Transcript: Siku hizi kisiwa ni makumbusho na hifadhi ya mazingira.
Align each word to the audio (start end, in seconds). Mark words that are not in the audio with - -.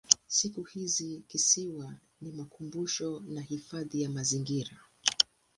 Siku 0.27 0.63
hizi 0.63 1.23
kisiwa 1.27 1.93
ni 2.21 2.31
makumbusho 2.31 3.23
na 3.27 3.41
hifadhi 3.41 4.01
ya 4.01 4.09
mazingira. 4.09 4.77